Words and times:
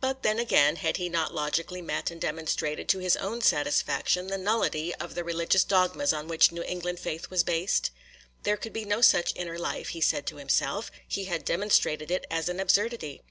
But 0.00 0.24
then, 0.24 0.40
again, 0.40 0.74
had 0.74 0.96
he 0.96 1.08
not 1.08 1.32
logically 1.32 1.80
met 1.80 2.10
and 2.10 2.20
demonstrated, 2.20 2.88
to 2.88 2.98
his 2.98 3.16
own 3.18 3.40
satisfaction, 3.40 4.26
the 4.26 4.36
nullity 4.36 4.92
of 4.96 5.14
the 5.14 5.22
religious 5.22 5.62
dogmas 5.62 6.12
on 6.12 6.26
which 6.26 6.50
New 6.50 6.64
England 6.64 6.98
faith 6.98 7.30
was 7.30 7.44
based? 7.44 7.92
There 8.42 8.56
could 8.56 8.72
be 8.72 8.84
no 8.84 9.00
such 9.00 9.32
inner 9.36 9.60
life, 9.60 9.90
he 9.90 10.00
said 10.00 10.26
to 10.26 10.38
himself,—he 10.38 11.26
had 11.26 11.44
demonstrated 11.44 12.10
it 12.10 12.26
as 12.32 12.48
an 12.48 12.58
absurdity. 12.58 13.22